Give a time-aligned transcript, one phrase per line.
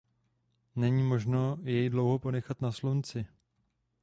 [0.75, 3.25] Není možno jej dlouho ponechat na slunci.